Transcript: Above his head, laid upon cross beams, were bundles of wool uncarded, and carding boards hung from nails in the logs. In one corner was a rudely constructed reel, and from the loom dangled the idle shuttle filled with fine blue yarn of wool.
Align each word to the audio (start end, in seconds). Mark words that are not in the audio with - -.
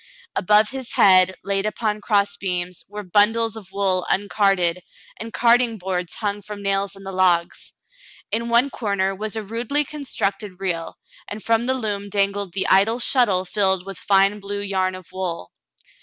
Above 0.35 0.71
his 0.71 0.93
head, 0.93 1.35
laid 1.43 1.63
upon 1.63 2.01
cross 2.01 2.35
beams, 2.35 2.83
were 2.89 3.03
bundles 3.03 3.55
of 3.55 3.71
wool 3.71 4.03
uncarded, 4.09 4.79
and 5.19 5.31
carding 5.31 5.77
boards 5.77 6.15
hung 6.15 6.41
from 6.41 6.63
nails 6.63 6.95
in 6.95 7.03
the 7.03 7.11
logs. 7.11 7.73
In 8.31 8.49
one 8.49 8.71
corner 8.71 9.13
was 9.13 9.35
a 9.35 9.43
rudely 9.43 9.85
constructed 9.85 10.53
reel, 10.59 10.97
and 11.27 11.43
from 11.43 11.67
the 11.67 11.75
loom 11.75 12.09
dangled 12.09 12.53
the 12.53 12.65
idle 12.67 12.97
shuttle 12.97 13.45
filled 13.45 13.85
with 13.85 13.99
fine 13.99 14.39
blue 14.39 14.61
yarn 14.61 14.95
of 14.95 15.05
wool. 15.13 15.51